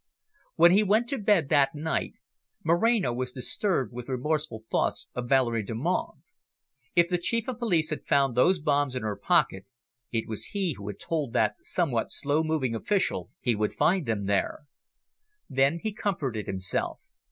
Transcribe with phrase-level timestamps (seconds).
[0.55, 2.13] When he went to bed that night,
[2.63, 6.23] Moreno was disturbed with remorseful thoughts of Valerie Delmonte.
[6.95, 9.67] If the Chief of Police had found those bombs in her pocket,
[10.11, 14.25] it was he who had told that somewhat slow moving official he would find them
[14.25, 14.61] there.
[15.47, 16.97] Then he comforted himself.